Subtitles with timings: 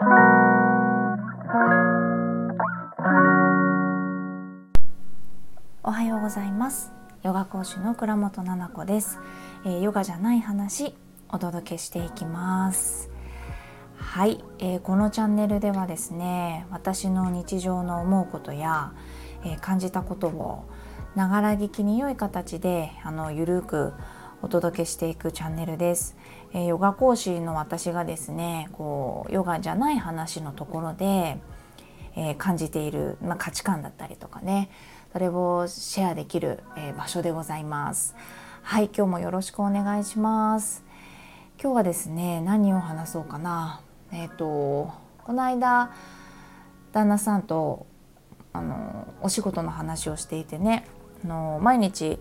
[0.00, 0.04] お
[5.90, 6.92] はようございます。
[7.24, 9.18] ヨガ講師の倉本々子です、
[9.64, 10.94] えー、ヨガじゃない話
[11.30, 13.10] お届けしていきます。
[13.96, 18.92] はい、えー、このチャンネルではですね私の日常の思うことや、
[19.44, 20.68] えー、感じたことを
[21.16, 23.94] ながら聞きに良い形であのゆるく
[24.40, 26.16] お届けしていくチャンネルです、
[26.52, 31.38] えー、ヨガ講師の私がですねこうヨガじゃない話のところで、
[32.16, 34.70] え感じている、まあ、価値観だったりとかね
[35.12, 38.14] それをシェアできる、え場所でございます。
[38.62, 40.84] はい今日もよろしくお願いします。
[41.60, 43.80] 今日はですね何を話そうかな。
[44.12, 44.92] えっ、ー、と
[45.24, 45.90] この間
[46.92, 47.86] 旦那さんと
[48.52, 50.86] あのお仕事の話をしていてね
[51.24, 52.18] あの毎日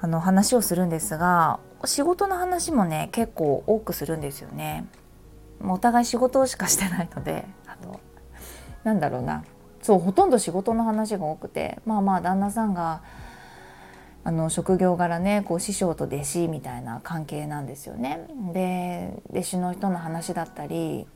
[0.00, 4.86] あの話をするんですが仕事の話もね結構多くするんですよね。
[5.60, 7.98] お互い仕事しかしてないので あの
[8.84, 9.42] なんだろうな
[9.82, 13.02] そうほとんど仕事の話が多くてまあまあ旦那さんが
[14.22, 18.26] あの職業柄ねこう師匠と弟子みたいな関係なんですよね。
[18.52, 21.08] で弟子の人の話だったり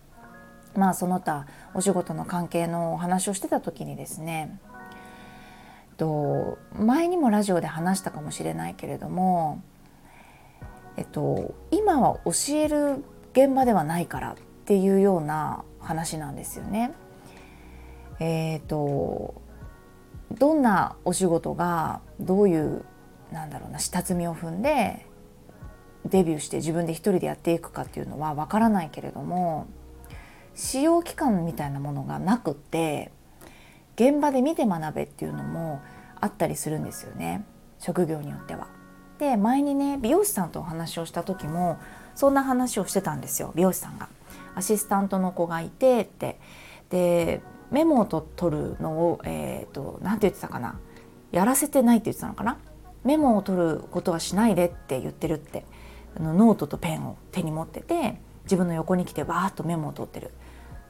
[0.75, 4.59] まあその他お仕事の関係のお話をしてた時にですね
[6.03, 9.63] と前にもラジオで話したかもしれないけれども、
[10.97, 16.93] えっと、今は教える現場ではないからっていうような話なんですよね。
[18.19, 19.41] えーと
[20.33, 22.85] どんなお仕事がどういう
[23.33, 25.05] なんだろうな下積みを踏んで
[26.07, 29.67] デビューして自分で一人でやっていくかっていうのはわからないけれども
[30.55, 33.13] 使用期間みたいなものがなくって
[33.97, 35.83] 現場で見て学べっていうのも
[36.23, 37.45] あったりするんですよね。
[37.79, 38.69] 職業によっては。
[39.19, 41.79] で前にね美容師さんとお話をした時も
[42.15, 44.09] そんな話をしてたんですよ美容師さんが。
[44.55, 46.41] アシスタントの子がいてって。
[46.89, 50.79] でメモを取るのをえ、ー、と何て言ってたかな。
[51.33, 52.57] やらせてないって言ってたのかな。
[53.03, 55.65] メモを取ることはしないでって言ってるって。
[56.17, 60.31] あのノートとペンを手に持ってて自分の横に来てバーッとメモを取ってる。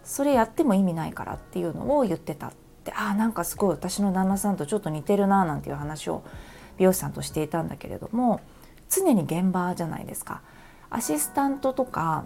[0.05, 2.49] それやっても意味ないからっていうのを言ってた。
[2.49, 6.23] ってあなんかすごい私の旦那さんとちょっと似てるななんていう話を
[6.79, 8.41] 美容師さんとしていたんだけれども
[8.89, 10.43] 常に現場じゃないですか。
[10.91, 12.25] アシスタントとか、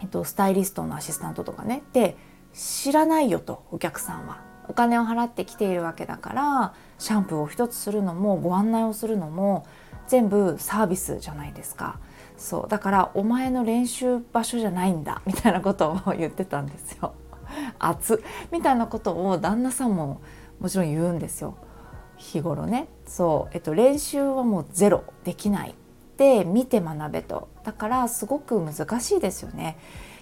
[0.00, 1.82] えっと、スタイリストのアシスタントとかね。
[1.92, 2.16] で
[2.52, 4.40] 知らないよとお客さんは。
[4.66, 9.66] お金を払ってきているわけだからシャンプーを一つするのもご案内をするのも
[10.06, 11.98] 全部サービスじゃないですか。
[12.36, 17.14] そうだからお前の練習場所じゃないんだみたいなことを言ってたんですよ。
[17.78, 20.20] 熱みたいなことを旦那さんも
[20.60, 21.54] もちろん言うんですよ。
[22.16, 22.88] 日頃ね。
[23.06, 25.74] そう、えっと、練習はもうゼロできない。
[26.16, 27.48] で見て学べと。
[27.64, 29.76] だからすごく難しいですよね。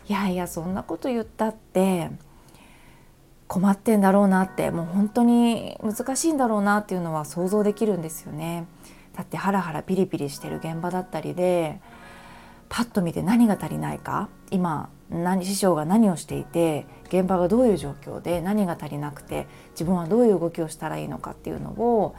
[0.09, 2.11] いやいやそんなこと言ったって
[3.47, 8.67] 困ってんだろうなってもう本当に難しいんだろうなっていうのは想像できるんですよね。
[9.15, 11.81] だってハラハラピリピリしてる現場だったりで
[12.75, 14.31] パッと見て何が足りないか？
[14.51, 22.15] 今何師匠が何をしていて現場がどういう状況で何が足りなくて自分はどういう動きをしたらいいのかっていうのを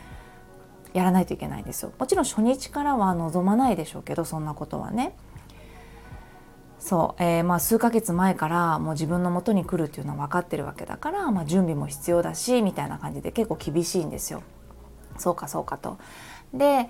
[0.93, 1.91] やらないといけないんですよ。
[1.97, 5.15] もちろん初日からは望まないでしょうけどそんなことはね。
[6.77, 14.43] そう、えー、まあ数ヶ月前からもう自分の元に来るっていうのは分かってるわけだから、まあ、準備も必要だしみたいな感じで結構厳しいんですよ。
[15.17, 15.97] そうかそうかと。
[16.53, 16.89] で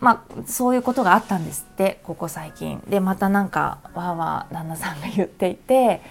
[0.00, 2.82] まあそういうことがあったんですってここ最近。
[2.88, 6.02] でまたなんかわーわー旦那さんが言っていて。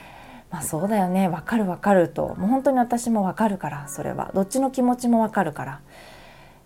[0.52, 2.30] まあそうだよねわかるわかると。
[2.36, 4.32] もう本当に私もわかるからそれは。
[4.34, 5.82] どっちの気持ちもわかるから。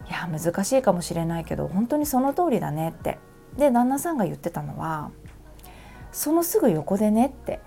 [0.07, 3.19] いや難しいかもしれないけど本当にその通りだねって。
[3.57, 5.11] で旦那さんが言ってたのは
[6.13, 7.59] そのすぐ横でねって、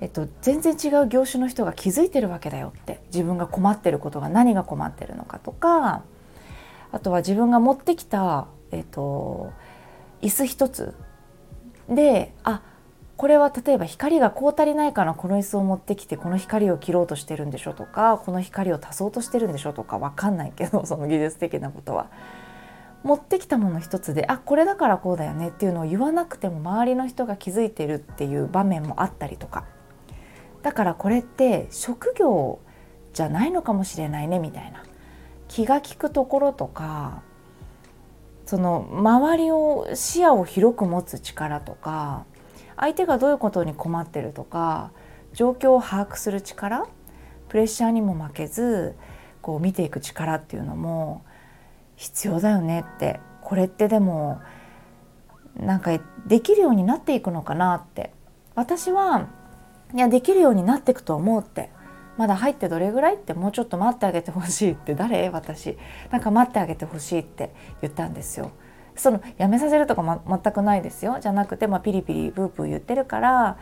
[0.00, 3.00] えっと、全然違う業種の人が気づいてるわけだよって。
[3.06, 6.02] 自分が困ってることが何が困ってるのかとか
[6.90, 9.52] あとは自分が持ってきた、えっと、
[10.20, 10.94] 椅子一つ。
[11.88, 12.62] であ
[13.16, 22.06] これは例えば光がこう足りないからこの椅子を持ってきてこの光を切ろうとしてるんでしょとかこの光を足そうとしてるんでしょとか分かんないけど その技術的なことは。
[23.04, 29.64] 持ってきたもの一つであこれだからこうだよねっていうのを言わなくても周りの人が気づいてるっていう場面もあったりとか。
[30.62, 32.60] だからこれって職業
[33.12, 34.84] じゃないのかもしれないねみたいな。
[35.48, 37.22] 気が利くところとか
[38.52, 42.26] その周りを視野を広く持つ力とか
[42.76, 44.90] 相手がどういうことに困ってるとか
[45.32, 46.86] 状況を把握する力
[47.48, 48.94] プレッシャーにも負けず
[49.40, 51.24] こう見ていく力っていうのも
[51.96, 54.42] 必要だよねってこれってでも
[55.56, 58.12] なんかできるようになっていくのかなって。
[58.54, 59.28] 私は
[59.94, 61.70] いやできるようになっていくと思うって。
[62.16, 65.30] まだ入ってどれぐらいってもうちょっと待ってあげてほしいって誰？
[65.30, 65.78] 私。
[66.10, 68.50] なんか待ってあげてほしいって言ったんですよ。
[68.94, 71.18] そのやめさせるとか、ま、全くないですよ。
[71.20, 73.56] じゃなくて、まあ、ピリピリブープー言ってるから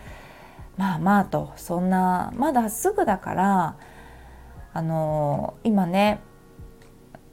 [0.76, 1.52] まあまあと。
[1.56, 3.76] そんなまだすぐだから
[4.72, 6.20] あの今ね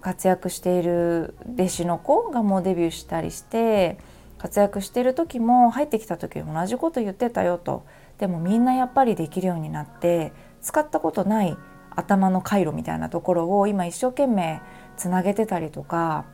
[0.01, 3.97] 活躍している弟子の子がもうデビューしたりして
[4.37, 7.83] 活躍してる時も入ってきた時同じこと言ってたよと。
[8.19, 10.33] でもみんなやっぱりできるようになって
[10.67, 11.57] 使ったことない
[11.91, 14.59] 頭の回路みたいなところを今一生懸命
[14.97, 16.25] つなげてたりとか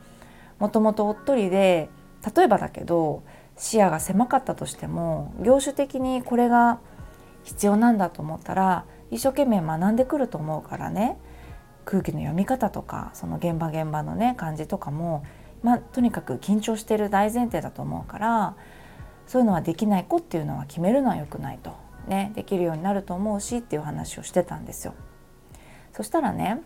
[0.58, 1.88] もともとおっとりで
[2.36, 3.22] 例えばだけど
[3.58, 6.80] 視野が狭かったとしても業種的にこれが
[7.44, 11.20] 必要なんだと思ったら一生懸命学んでくると思うからね
[11.86, 15.24] 空気の読み方とかその現場現場のね感じとかも、
[15.62, 18.56] まあ、とにかく緊張してる大前提だと思うから
[19.28, 21.78] そういうのはできない子っていうのは決めるのは良くないと、
[22.08, 24.94] ね、できるようになると思うしっていう話をしてたんですよ。
[25.94, 26.62] そしたらね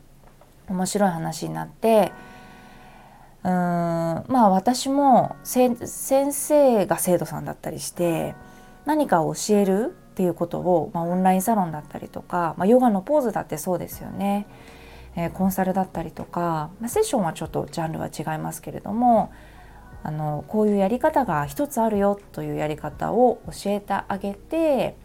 [0.70, 2.12] 面白い話になって
[3.44, 5.78] うーんまあ私も先
[6.32, 8.36] 生が生徒さんだったりして
[8.86, 14.48] 何かを教えるっていうことを、まあ、オンラインサロンだったりとか、まあ、ヨガのポーズだってそうですよね。
[15.16, 19.32] えコンサルだったりとか、まあ、セッションはちょっとジャンルは違いますけれども
[20.04, 24.96] あのこういうやり方が一つあるよというやり方を教えてあげて、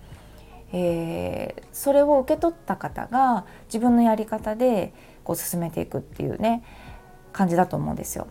[0.73, 6.65] えー、それを受け取った方が自分のやり方でこう進めていくっていうね
[7.33, 8.27] 感じだと思うんですよ。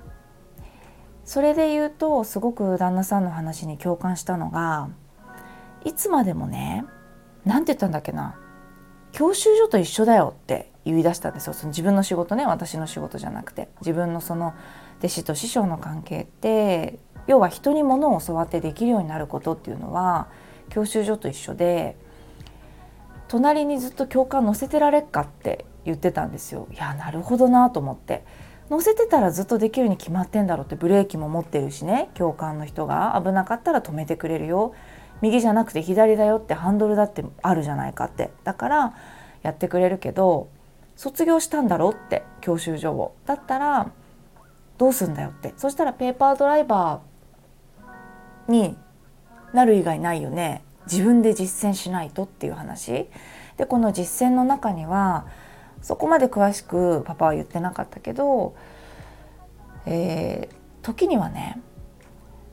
[1.24, 4.90] それで言うとすごく旦那さんの話に共感したのが
[5.86, 6.84] いつまでもね
[7.46, 8.36] 何て言ったんだっけな
[9.12, 14.54] 教習所と一緒だよって言い出したんですよその自分の仕事ね私の仕事じゃなくて自分のその
[15.00, 20.28] 弟子と師匠の関係って要は人に物を教わってできるようになることっていうのは
[20.70, 21.98] 教習所と一緒で
[23.32, 26.68] 隣にずっと教官乗せてられっかって言ってたんですよ。
[26.70, 28.26] いやなるほどなと思って。
[28.70, 33.22] 乗せてたらずっとできるに決まってんだろうってブレーキも持ってるしね教官の人が。
[33.24, 34.74] 危なかったら止めてくれるよ。
[35.22, 38.32] 右じゃなくて左だよってハンドルだってあるじゃないかって。
[38.44, 38.94] だから
[39.44, 40.50] やってくれるけど
[40.98, 43.16] 卒業したんだろうって教習所を。
[43.26, 43.94] だったら
[44.78, 45.54] どうすんだよって。
[45.56, 48.78] そしたらペーパードライバーに
[49.54, 50.66] なる以外ないよね。
[50.90, 53.10] 自分で実践しないとっていう話。
[53.58, 55.26] でこの実践の中には
[55.82, 58.56] そこまで詳しくパパは言ってなかったけど、
[59.86, 61.62] えー、時にはね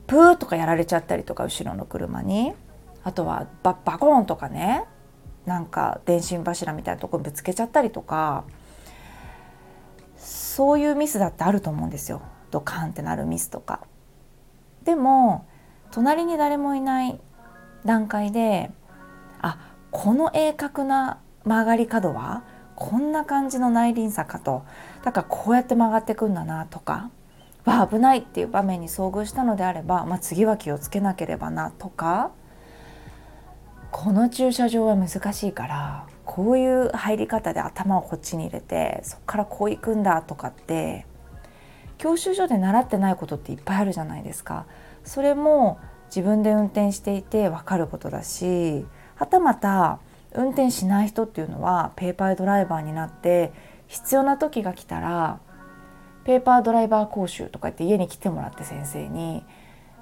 [0.07, 2.53] プーとかやられちゃったりとか後ろの車に。
[3.01, 4.83] あとはババコーンとかね
[5.45, 8.43] なんか電信柱みたいなとこにぶつけちゃったりとか。
[10.19, 12.21] そういうミスだってあると思うんですよ。
[12.51, 13.79] ドカンってなるミスとか。
[14.83, 15.47] でも
[15.91, 17.19] 隣に誰もいない
[17.89, 18.69] 段階で
[19.41, 19.57] あ
[19.89, 22.43] この鋭角な曲がり角は
[22.75, 24.63] こんな感じの内輪差かと
[25.03, 27.09] だからこうやって曲がってくんだなとか
[27.65, 32.31] わ危ないっていう場面に遭遇したのであれば、まあ、次は気をつけなければなとか
[33.91, 41.07] この駐車場は難しいからこういう入り方で頭をこっちに入れてそこからこう行くんだとかって
[41.97, 44.65] 教習所で習ってないことっていっぱいあるじゃないですか。
[45.03, 48.85] それも自分で運転していて分かることだし
[49.15, 49.99] はたまた
[50.33, 53.51] 運転しない人っていうのはペーパードライバーになって
[53.87, 55.39] 必要な時が来たら
[56.25, 59.43] ペーパードライバー講習とか言って家に来てもらって先生に。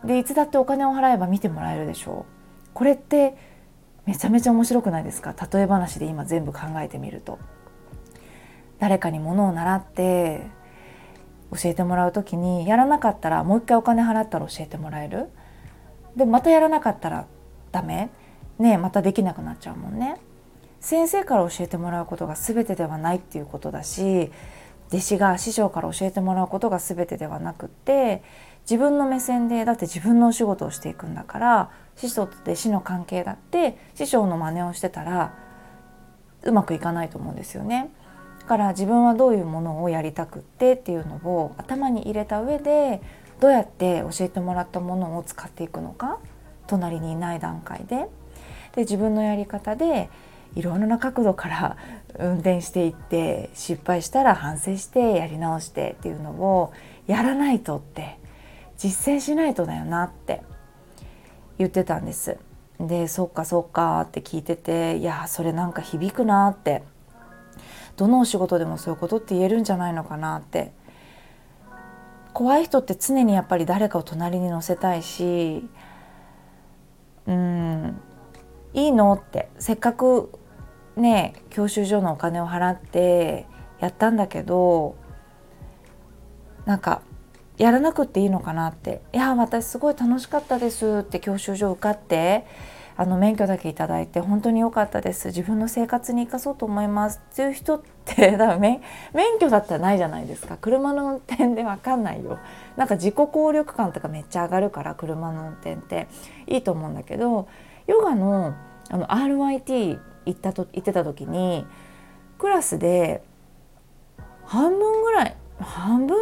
[0.03, 2.69] でいつだってお金を払えば見てもらえるでしょう。
[2.73, 3.35] これって
[4.05, 5.33] めちゃめちゃ面白くないですか？
[5.51, 7.39] 例え話で今全部考えてみると。
[8.79, 10.45] 誰かにものを習って
[11.51, 15.29] 教えてもらう時にやらなかったらもう一回お金払ったら教えてもらえる？
[16.17, 17.27] でまたやらなかったら
[17.71, 18.09] ダメ？
[18.59, 20.17] ねまたできなくなっちゃうもんね
[20.79, 24.31] 先生から教えてもらうことが全てではないっていうことだし
[24.89, 28.23] 弟子が師匠から教えてもらうことが全てではなくって
[28.61, 35.33] 自分の目線でだって自分のお仕事をしていくんだから師匠と弟子の関係だって師匠の真似をしてたら
[36.43, 37.91] うまくいかないと思うんですよね。
[38.39, 43.01] だから自分はどういうものをやりたくってっていうのを頭に入れた上で
[43.39, 46.19] どうやって教えてもらったものを使っていくのか
[46.65, 48.07] 隣にいない段階で
[48.75, 50.09] で自分のやり方で
[50.55, 51.77] いろんな角度から
[52.17, 56.73] 運転していって失敗したら反省してやり直してっていうのを
[57.05, 58.17] やらないとって
[58.77, 60.41] 実践しないとだよなって
[61.57, 62.37] 言ってたんです。
[62.79, 66.83] でそっかそっかって聞いてていやそれなんか響くなって
[67.95, 70.71] どのお仕事でもそういうことって言えるんじゃないのかなって
[72.37, 75.67] 怖い人って常にやっぱり誰かを隣に乗せたいし
[77.25, 77.99] うん
[78.75, 80.29] いいのってせっかく
[80.95, 83.47] ね教習所のお金を払って
[83.79, 84.97] やったんだけど
[86.65, 87.01] なんか
[87.57, 92.45] やらなくていいのかなって「いや私すごい楽しかったです」って教習所受かって
[92.99, 95.27] あの免許だけいただいて本当に良かったです。
[95.27, 97.21] 自分の生活に生かそうと思います。
[97.31, 98.81] っていう人って だから免
[99.39, 100.57] 許だったらないじゃないですか。
[100.57, 102.39] 車の運転で分かんないよ。
[102.75, 106.07] なんか自己効力感とかめっちゃ上がるから車の運転って。
[106.47, 107.47] いいと思うんだけど
[107.85, 108.55] ヨガの
[108.89, 111.67] あの RYT 行ったと行ってた時に
[112.39, 113.21] クラスで
[114.45, 116.17] 半分ぐらい半分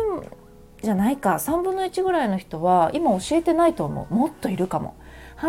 [0.81, 1.35] じゃないか。
[1.35, 4.13] 3分の1ぐらいの人は今教えてないと思う。
[4.13, 4.95] もっといるかも。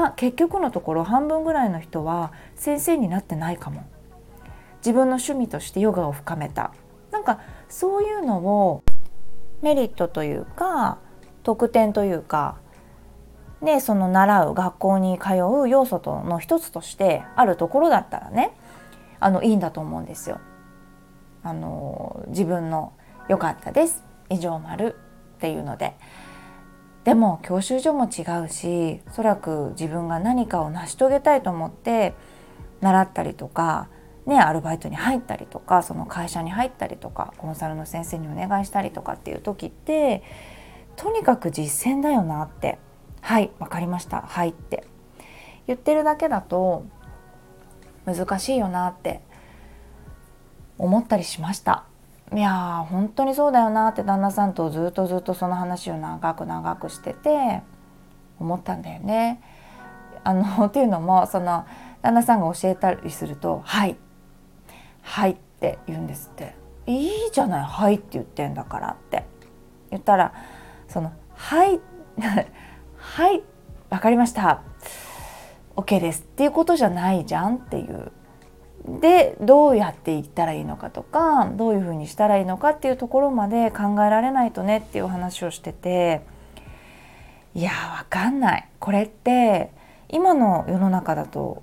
[0.01, 3.85] は結局のところ半分ぐらいの人は先生になってないかも。
[4.79, 6.73] 自分の趣味としてヨガを深めた。
[7.11, 8.83] なんかそういうのを
[9.63, 10.99] メリットというか
[11.43, 12.59] 特典というか
[13.63, 18.55] ね、その習う学校に通う要素との一つとしてあるところだったらね
[19.19, 20.41] あのいいんだと思うんですよ。
[21.43, 22.93] あの自分の
[23.29, 24.05] 良かったです。
[24.29, 24.95] 以上丸
[25.37, 25.97] っていうので。
[27.07, 32.15] でも教習所も違うしおそらく自分が何かを成し遂げたいと思って
[32.81, 33.89] 習ったりとか、
[34.27, 40.25] ね、アルバイトに入ったりとかその会社に入ったりとかコンサルの先生にお願いしたりとかっていう時って
[40.97, 42.81] とにかく実践だよなって
[43.21, 44.85] はい分かりましたはいって
[45.69, 46.87] 言ってるだけだと
[48.05, 49.21] 難しいよなって
[50.77, 51.85] 思ったりしました。
[52.35, 57.63] いや本当にそうだよなって旦那さんとずっとずっとその話を長く長くしてて
[58.41, 59.41] 思ったんだよね。
[60.25, 61.67] あの っていうのもその
[62.03, 63.97] 旦那さんが教えたりすると「はい」
[65.03, 66.57] 「はい」って言うんですって
[66.87, 69.25] 「いいじゃない「はい」って言ってんだからって。
[69.91, 70.33] 言ったら
[70.89, 71.81] その「はい」
[72.99, 73.43] はい
[73.91, 74.63] 分かりました。
[75.77, 76.23] OK です。
[76.23, 78.11] っていうことじゃないじゃんっていう。
[79.01, 86.23] でどうやっていったらいいのかとかどういうふうにしたらいいのかっていうところまで考えられないとねっていう話をしてて
[87.55, 87.71] いや
[88.05, 89.73] 分かんないこれって
[90.09, 91.63] 今の世の中だと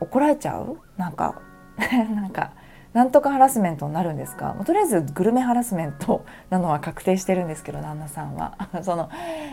[0.00, 0.78] 怒られちゃう？
[0.96, 1.40] なんか
[1.78, 2.50] なんか
[2.92, 4.56] なんとかハラスメントになるんですか？
[4.64, 9.10] とりあえずグルメハラスメント なのは確定してるんですけど旦那さんは その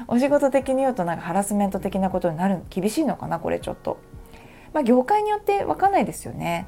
[0.07, 3.97] お仕事的に言うとなんかハラスメント的なことになる厳しいのかなこれちょっと。
[4.73, 6.65] まあ、業界によって分かんないですよね。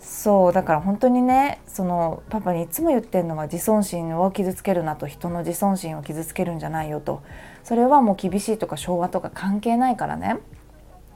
[0.00, 7.22] そうだから本当にねそのパパにいつも言ってるのは自尊心を傷つけるなと人の自尊心を傷つけるんじゃないよと。
[7.64, 10.38] それはもう厳しいとか昭和とか関係ないからね。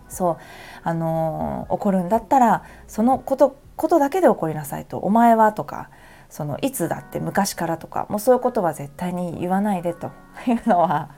[0.09, 0.37] そう。
[0.83, 5.89] あのー、怒るんだったらそのことことだけで怒りなさいと「お前は」とか
[6.29, 10.11] そのいつだって昔からとかもうそういうことは絶対に言わないでと。
[10.47, 11.11] いうのは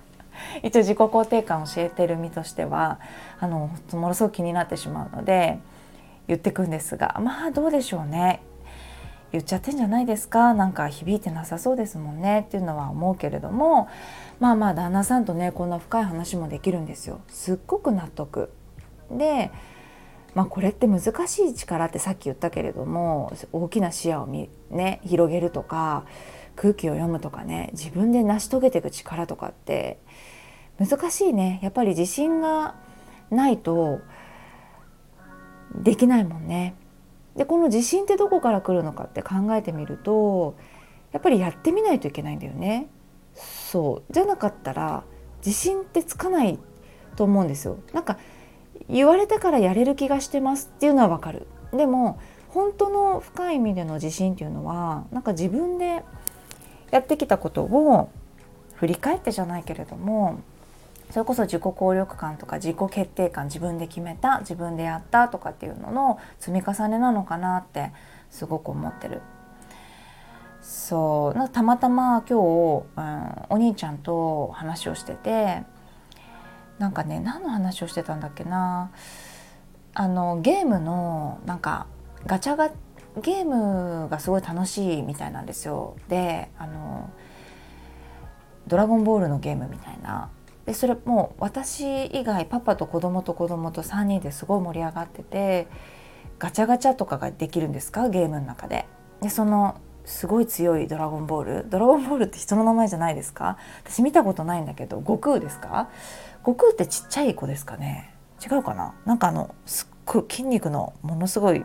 [0.63, 2.99] 一応自己肯定感を教えてる身としては
[3.39, 5.59] あのものすごく気になってしまうので
[6.29, 8.43] 言ってくんですがまあどうでしょうね。
[9.33, 10.55] 言っちゃってんじゃないですか。
[10.55, 12.45] なんか響いてなさそうですもんね。
[12.47, 13.89] っていうのは思うけれども
[14.39, 17.21] まあまあ旦那さんとねこんな深い話もできるんですよ。
[17.29, 18.53] すっごく納得。
[19.11, 19.51] で
[20.35, 26.07] まあ、これって難しい力ってさっき言ったけれども大きな視野を見、ね、広げるとか
[26.57, 30.01] 空気を読むとかね自分で成し遂げていく力とかって
[30.79, 31.61] 難しいね。
[31.63, 32.75] やっぱり自信が
[33.31, 34.01] ないと
[35.75, 36.75] できないもんね。
[37.37, 40.55] でこの自信ってどこから来るのかって考えてみると
[41.13, 42.89] やっぱりやってみないといけないんだよね。
[43.35, 45.03] そうじゃなかったら
[45.45, 46.59] 自信ってつかない
[47.17, 47.79] と思うんですよ。
[47.93, 48.19] なんか
[48.89, 56.05] 言われたからやれる気がしてますっていうのはわかるでも本当の深い意味での自信っていうのはなんか自分で
[56.91, 58.11] やってきたことを
[58.75, 60.41] 振り返ってじゃないけれども
[61.11, 67.93] それこそ自己効力感とか自己決定感自分で決めた自分でやったとかっていうのの積み重ねなのかなって
[68.31, 69.23] すごく思ってる。
[70.61, 71.39] そう。
[71.39, 75.63] なたまたま今日、うん、お兄ちゃんと話をしてて
[76.79, 78.91] なんかね何の話をしてたんだっけな。
[79.97, 81.87] あのゲームのなんか
[82.27, 82.71] ガチャガ
[83.23, 85.97] ゲームがすごい楽しいみたいなんですよ。
[86.09, 87.11] であの
[88.67, 90.31] 「ドラゴンボール」のゲームみたいな
[90.67, 95.69] でそれもう私以外パパと子供と子供と3人ですごい盛り上がってて
[96.39, 98.09] ガチャガチャとかができるんですか？
[98.09, 98.87] ゲームの中で。
[99.21, 101.71] でそのすごい強いドラゴンボール。
[101.71, 103.57] ドラゴンボールって人の名前じゃないですか？
[103.85, 105.89] 私見たことないんだけど悟空ですか？
[106.39, 108.15] 悟空ってちっちゃい子ですかね？
[108.45, 108.95] 違うかな？
[109.05, 111.65] なんかあのすっごい筋肉のものすごい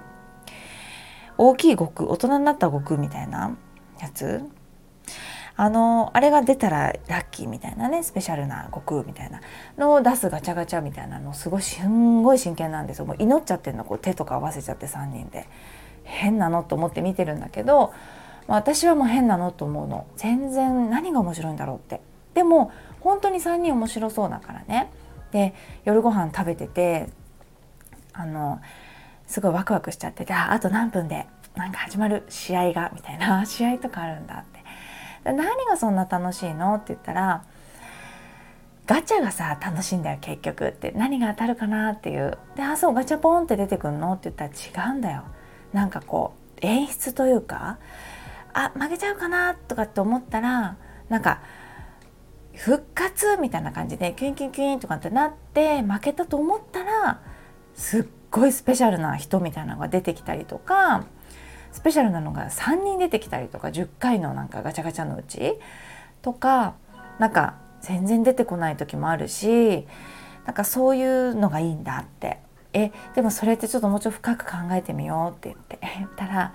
[1.37, 3.57] 大きい悟空大人になった悟空みたいな
[4.01, 4.43] やつ。
[5.61, 9.41] あのあれが出たらラッキーみたいなねスペシャルな悟空みたいな
[9.77, 13.05] のを出すガチャガチャみたいなのすごいすんごい真剣なんですよ。
[13.05, 13.83] もう祈っちゃってるの。
[13.83, 15.49] こう手とか合わせちゃって3人で。
[16.05, 17.93] 変なのと思って見てるんだけど、
[18.47, 20.07] まあ、私はもう変なのと思うの。
[20.15, 21.99] 全然何が面白いんだろうって。
[22.33, 24.89] でも本当に3人面白そうだからね。
[25.31, 27.09] で夜ご飯食べてて
[28.13, 28.61] あの
[29.27, 33.45] すごいワクワクしちゃっててああと何分でなんか始まる試合がみたいな。
[33.45, 34.58] 試合とかあるんだって。
[35.23, 36.75] 何がそんな楽しいの？
[36.75, 37.43] って言ったら
[38.87, 41.91] ガチャがさ楽しいんだよ結局って何が当たるかな？
[41.91, 44.13] っていうであそうガチャポンって出てくんの？
[44.13, 45.23] って言ったら違うんだよ
[45.73, 47.77] なんかこう演出というか
[48.53, 49.53] あ負けちゃうかな？
[49.53, 50.75] とかって思ったら
[51.09, 51.41] なんか
[52.55, 57.21] 復活みたいな感じでキュンキュンキュンとかってなって負けたと思ったら
[57.75, 61.05] すっごいスペシャルな人みたいなのが出てきたりとか
[61.71, 65.55] スペシャルなのが3人出てきたりとか10回のなんかガチャガチャのうち
[66.21, 66.75] とか
[67.19, 69.85] なんか全然出てこない時もあるし
[70.45, 72.39] なんかそういうのがいいんだって。
[72.73, 76.53] えでもそれってちょっともうちょっと深く考えてみようって言って 言ったら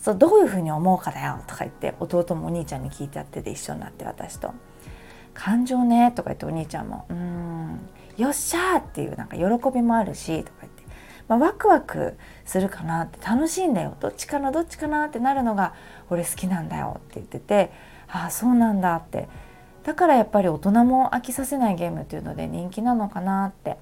[0.00, 4.54] そうどういうふうに思うかだよとか言って弟もお兄ちゃんに聞いてやってて一緒になって私と
[5.34, 7.80] 「感情ね」とか言ってお兄ちゃんも「うん
[8.16, 10.77] よっしゃー」っていうなんか喜びもあるしとか言って、
[11.28, 13.96] まあ、ワクワクするかなって楽しいんだよ。
[14.00, 15.74] どっちかなどっちかなってなるのが
[16.10, 17.70] 俺好きなんだよって言ってて
[18.08, 19.28] ああそうなんだって。
[19.84, 23.76] だからやっぱり大人も飽きさせないゲームっていうので人気なのかなって。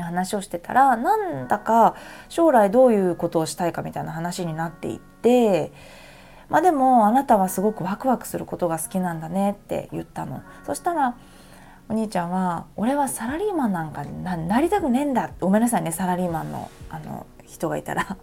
[0.00, 1.96] 話をしてたらなんだか
[2.30, 5.70] 将来どういうことをしたいかみたいな話になっていって
[6.48, 10.42] まあでもあなたはすごくワクワクすることが好きなんだねって言ったの。
[10.64, 11.14] そしたら
[11.88, 18.16] お兄ちゃんは「俺はサラリーマンなんかななりたくねえんだ」ごめんなさいねサラリーマンのあの人がいたら。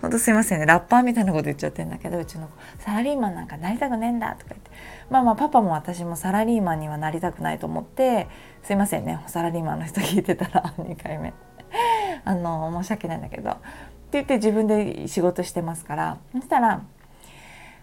[0.00, 0.66] ほんとすいませんね。
[0.66, 4.70] ラッパーみたいなこと言っちゃってんだけどうちの子「サラリーマンなんかなりたくねえんだ」とか言って。
[5.10, 8.28] まあまあパパも私もサラリーマンにはなりたくないと思って
[8.62, 11.32] すいませんねサラリーマンの人聞いてたら2回目。
[12.24, 13.50] あの申し訳ないんだけど。
[13.50, 13.60] って
[14.12, 16.18] 言って自分で仕事してますから。
[16.32, 16.82] そしたら、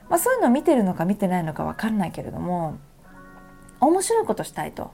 [0.10, 2.78] まあ、そういうのを見てるのか見てないのか分かんないけれども
[3.86, 4.92] 面白いことしたいと。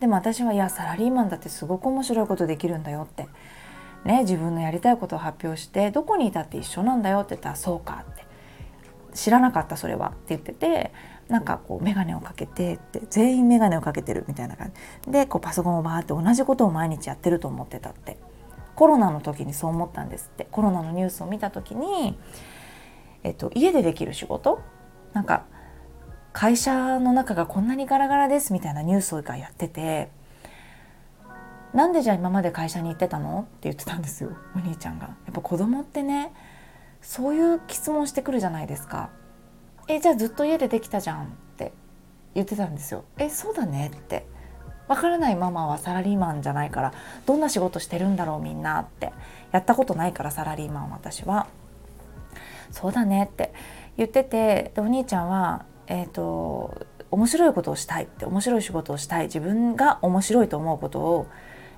[0.00, 3.28] でも私はいやサラリーマンだってすごく面白いことできるんだよって。
[4.04, 8.24] ね、自分のやりたいことを発表してどこにいたって一緒なんだよって言ったらそうかって。
[9.14, 10.92] 知らなかったそれはって言ってて
[11.28, 14.72] なんかこう眼鏡をかけてって全員眼鏡をかけてるみたいな感
[15.04, 15.12] じ。
[15.12, 18.18] でこうパソコンをバーって同じことを毎日やってると思ってたって。
[18.74, 20.48] コロナの時にそう思ったんですって。
[20.50, 22.18] コロナのニュースを見た時に、
[23.22, 24.60] えっと、家でできる仕事？
[25.12, 25.44] なんか
[26.32, 30.10] 会社の中がこんなにガラガラですみたいなニュースがやってて
[31.74, 35.06] なんでじゃあ今まで会社に行ってたの?」って言ってたんですよお兄ちゃんが。
[35.06, 36.32] やっぱ子供ってね
[37.00, 39.10] そういう質問してくるじゃないですか。
[39.88, 41.24] えじゃあずっと家でできたじゃん？
[41.24, 41.72] って
[42.34, 43.04] 言ってたんですよ。
[43.18, 43.90] えそうだね？
[43.94, 44.26] って
[44.86, 46.92] わからないママはサラリーマンじゃないから
[47.26, 48.80] どんな仕事してるんだろうみんな？
[48.80, 49.12] って
[49.50, 51.46] やったことないからサラリーマン私は。
[52.70, 53.24] そうだね？
[53.24, 53.52] って
[53.96, 61.26] 言っててでお兄ちゃんはえ、ー、と面白いことをしたいって面白い仕事をしたい自分が面白いと思うことを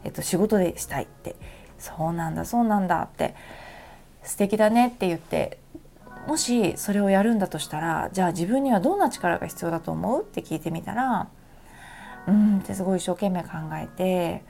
[0.07, 1.35] えっと、仕事でしたいって。
[1.79, 3.35] そうなんだそうなんだって
[4.23, 5.59] 素敵だねって言って
[6.27, 11.29] もしそれをやるんだとしたらじゃあ自分にはどんな力が必要だと思うって聞いてみたら
[12.27, 14.43] うんってすごい一生懸命考えて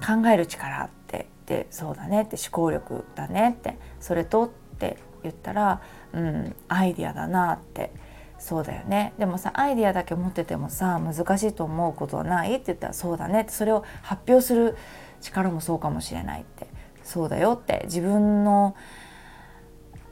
[0.00, 5.82] 考える力ってでそうだねって思考力だねってそれとって言ったら
[6.14, 7.92] うんアイディアだなって
[8.38, 9.12] そうだよね。
[9.18, 13.42] でもさアイディアだけ持っててもさ難しいと思うことはないって言ったらそうだね。
[13.42, 14.76] ってそれを発表する
[15.20, 16.66] 力もそうかもしれないって。
[17.02, 17.82] そうだよって。
[17.84, 18.74] 自分の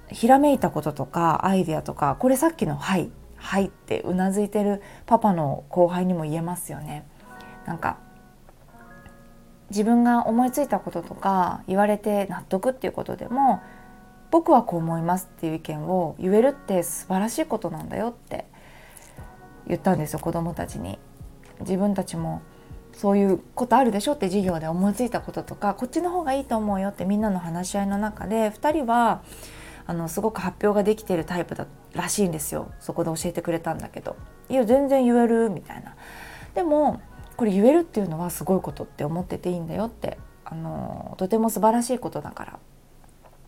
[0.08, 7.06] ひらめいたこととかアイディアとかこれさっきの「はい」「はい」ってうなずいてるパパの後輩にも言えますよね。
[7.66, 7.98] なんか
[9.70, 13.62] 自分が思いついたこととか言われて納得っていうことでも
[14.34, 18.46] 僕はこう思いますっていう意見を言えるって素晴らしいことなんだよって
[19.68, 20.98] 言ったんですよ子どもたちに。
[21.60, 22.42] 自分たちも
[22.92, 29.22] そういうことあるでしょって授業で思いついたこととかこっちの方がいいと思うよってみんなの話し合いの中で2人は
[29.86, 34.16] あのすごく発表ができてるタイプだらしいんですよそこで教えてくれたんだけど
[34.50, 35.94] 「いや全然言える」みたいな。
[36.56, 37.00] でも
[37.36, 42.58] これ言えるっていうのはすごいことって思ってていいんだよってあのとても素晴らしいことだから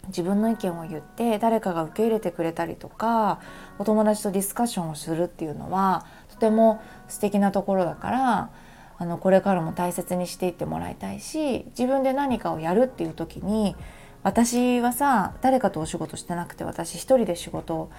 [0.08, 3.40] 自分の意見を言って誰かが受け入れてくれたりとか
[3.78, 8.50] お友達とディスカッションをするっていうのはとても素敵なところだから
[8.98, 13.76] あのこれからも大切にしていってもらいたいし自分で何かをやるっていう時に
[14.22, 17.90] 私はさ誰かとお仕事してなくて私一人で仕事を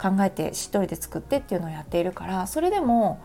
[0.00, 3.20] 考えて一人で作ってっていうのをやっているからそれでも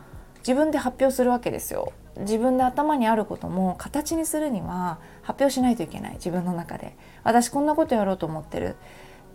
[0.48, 1.92] 自分で発表するわけですよ。
[2.20, 6.14] 自分で頭にあることも形にするには発表しないといけない。
[6.14, 6.96] 自分の中で。
[7.26, 8.78] 私こんなことやろうと思ってる。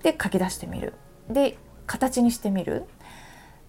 [0.02, 0.94] で書き出してみる。
[1.28, 2.86] で形にしてみる。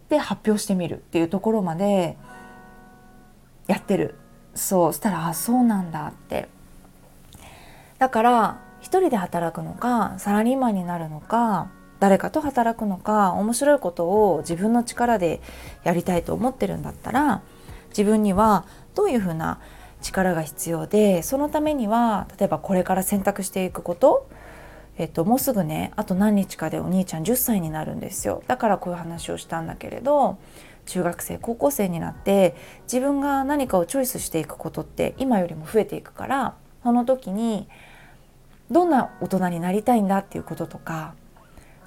[0.07, 0.95] で発表してみる。
[0.95, 2.17] っていうところまで
[3.67, 4.15] やってる。
[4.55, 6.47] そうしたらあそうなんだって。
[7.99, 11.69] だから一人で働くのかサラリーマンになるのか
[12.03, 15.39] 誰かと働くのか面白いことを自分の力で
[15.85, 17.43] やりたいと思ってるんだったら
[17.91, 19.61] 自分にはどういうふうな
[20.01, 24.27] 力が必要でそのためには例えばこれから選択していくこと、
[24.97, 28.43] えっと、もうすぐねあと何日かでお兄ちゃん10歳になるんですよ。
[28.47, 30.37] だからこういう話をしたんだけれど
[30.87, 37.69] 中学生高校生になって自分が何かをチョイスしていくことって今よりも増えていくからその時に
[38.69, 41.15] どんな大人になりたいんだっていうこととか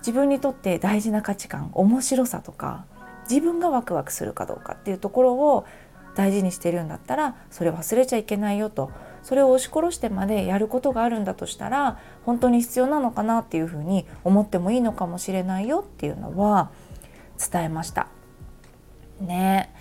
[0.07, 2.85] 自分にとって大事な価値観面白さとか
[3.29, 5.67] 自分がワクワクするかどうかっていうところを
[6.15, 8.91] 大事にしてるんだったらそれ忘れちゃいけないよと。
[9.23, 16.71] それを押し殺してまでやることがあるんだとしたら本当に必要なのかなっていうふうに思ってもいいのかもしれないよっていうのは
[17.53, 18.07] 伝えました。
[19.21, 19.75] ね。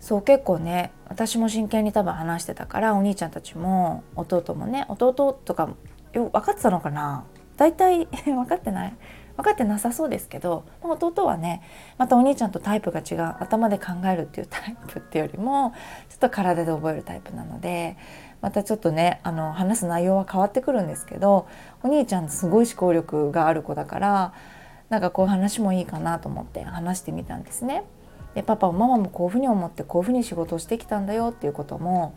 [0.00, 5.12] そう結構ね私も真剣に多分話してたからお兄ちゃんたちも弟もね弟
[5.44, 5.70] とか
[6.12, 7.24] よ分かってたのかな？
[7.56, 8.96] 大体 分かってない？
[9.38, 11.62] 分かってなさそうですけど弟はね
[11.96, 15.74] またお兄ちゃんとタイプが違う頭で考えるっていうタイプっていうよりも
[16.08, 17.96] ちょっと体で覚えるタイプなので
[18.40, 21.46] またちょっとねあの話す内容は変わってくるんですけど
[21.84, 24.32] お兄ちゃんすごい思考力がある子だから
[24.88, 27.84] なんかこういう話もいいかなと思って話してみたんですね。
[28.34, 32.14] でパパもママもこういうふうに思ってこういうふうに仕事をしてきたんだよっていうことも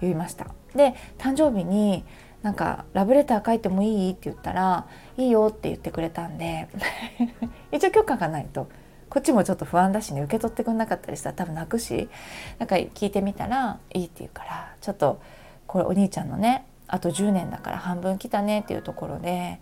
[0.00, 0.46] 言いました。
[0.76, 2.04] で誕生日に
[2.42, 4.10] なんかラブレター書いてもいい？
[4.12, 6.68] って言ったらいいよって言ってくれたんで
[7.70, 8.68] 一応許可がないと。
[9.08, 12.08] こっちもちょっと不安だしね受け取ってくれなかったりしたら多分泣くし
[12.58, 15.20] なんか聞いてみたらいいって言うからちょっと
[15.66, 19.60] これお兄ちゃんのねあと10年だから半分来たねっていうところで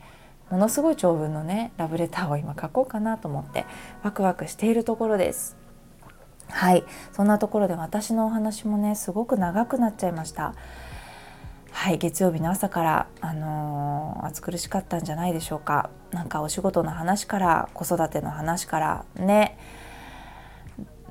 [0.51, 3.67] ものすごい長文のねラブレターを今書こうかなと思って
[4.05, 5.57] ワクワクしているところです。
[6.49, 6.85] はい。
[7.13, 10.55] そんなところで私のお話もねすごく長くなっちゃいました。
[11.73, 15.91] はい月曜日の朝からあのー、暑苦しかったんじゃないでしょうか。
[16.13, 19.57] なんかお仕事の話から子育ての話からね。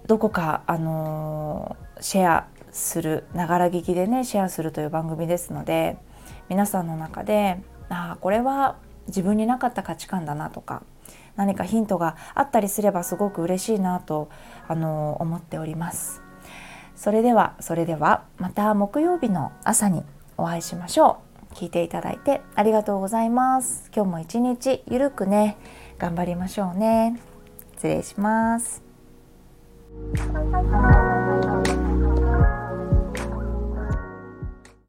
[0.05, 5.97] どこかあのー、シェアするながら聞きでねシェアするという番組ですので
[6.49, 10.83] 皆さんの中でああこれは自分になかった価値観だなとか
[11.35, 14.29] 何かヒントがあったりすればすごく嬉しいなと
[14.67, 16.21] あの思っております。
[16.95, 20.03] それではそれではまた木曜日の朝に
[20.39, 21.19] お会いしましょ
[21.51, 21.55] う。
[21.55, 23.89] 聞いていただいてありがとうございます。
[23.93, 25.57] 今日も一日ゆるくね
[25.97, 27.19] 頑張りましょうね。
[27.75, 28.83] 失礼します。